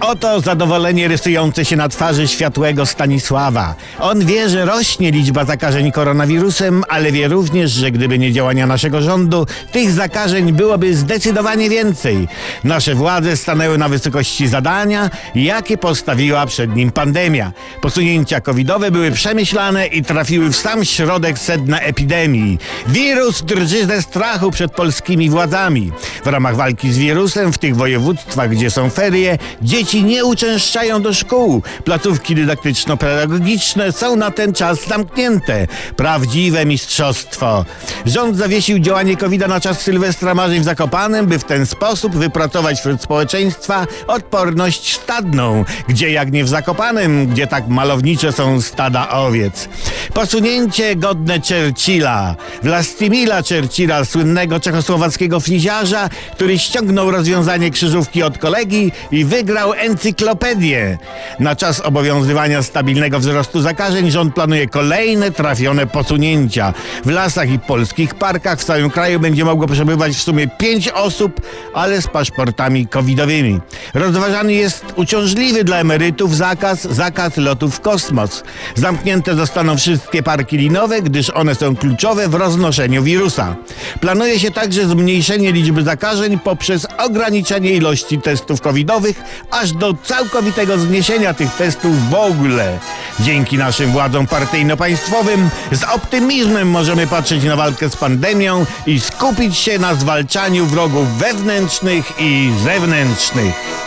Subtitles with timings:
[0.00, 3.74] Oto zadowolenie rysujące się na twarzy światłego Stanisława.
[3.98, 9.02] On wie, że rośnie liczba zakażeń koronawirusem, ale wie również, że gdyby nie działania naszego
[9.02, 12.28] rządu, tych zakażeń byłoby zdecydowanie więcej.
[12.64, 17.52] Nasze władze stanęły na wysokości zadania, jakie postawiła przed nim pandemia.
[17.80, 22.58] Posunięcia covidowe były przemyślane i trafiły w sam środek sedna epidemii.
[22.86, 25.92] Wirus drży ze strachu przed polskimi władzami.
[26.24, 31.14] W ramach walki z wirusem w tych województwach, gdzie są ferie, dzieci nie uczęszczają do
[31.14, 31.62] szkół.
[31.84, 35.66] Placówki dydaktyczno-pedagogiczne są na ten czas zamknięte.
[35.96, 37.64] Prawdziwe mistrzostwo.
[38.06, 42.78] Rząd zawiesił działanie covid na czas Sylwestra Marzeń w Zakopanem, by w ten sposób wypracować
[42.78, 45.64] wśród społeczeństwa odporność stadną.
[45.88, 49.68] Gdzie jak nie w Zakopanem, gdzie tak malownicze są stada owiec.
[50.14, 52.36] Posunięcie godne Churchilla.
[52.62, 60.98] Vlastimila Churchilla, słynnego czechosłowackiego fliziarza, który ściągnął rozwiązanie krzyżówki od kolegi i wygrał encyklopedię.
[61.40, 66.74] Na czas obowiązywania stabilnego wzrostu zakażeń rząd planuje kolejne trafione posunięcia.
[67.04, 71.40] W lasach i polskich parkach w całym kraju będzie mogło przebywać w sumie pięć osób,
[71.74, 73.60] ale z paszportami covidowymi.
[73.94, 78.42] Rozważany jest uciążliwy dla emerytów zakaz, zakaz lotów w kosmos.
[78.74, 83.56] Zamknięte zostaną wszystkie parki linowe, gdyż one są kluczowe w roznoszeniu wirusa.
[84.00, 91.34] Planuje się także zmniejszenie liczby zakażeń poprzez ograniczenie ilości testów covidowych aż do całkowitego zniesienia
[91.34, 92.78] tych testów w ogóle.
[93.20, 99.78] Dzięki naszym władzom partyjno-państwowym z optymizmem możemy patrzeć na walkę z pandemią i skupić się
[99.78, 103.79] na zwalczaniu wrogów wewnętrznych i zewnętrznych.